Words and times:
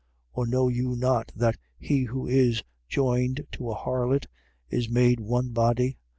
6:16. 0.35 0.37
Or 0.37 0.47
know 0.47 0.67
you 0.67 0.95
not 0.95 1.31
that 1.35 1.57
he 1.77 2.05
who 2.05 2.25
is 2.25 2.63
joined 2.89 3.45
to 3.51 3.69
a 3.69 3.75
harlot 3.77 4.25
is 4.67 4.89
made 4.89 5.19
one 5.19 5.49
body? 5.49 5.99